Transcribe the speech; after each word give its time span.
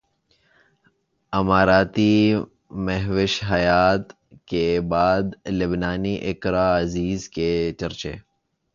اماراتی 1.33 2.13
مہوش 2.85 3.33
حیات 3.51 4.05
کے 4.49 4.65
بعد 4.89 5.23
لبنانی 5.49 6.15
اقرا 6.31 6.67
عزیز 6.79 7.29
کے 7.29 7.49
چرچے 7.79 8.13